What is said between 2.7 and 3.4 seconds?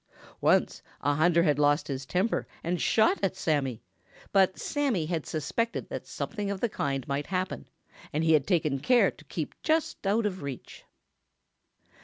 shot at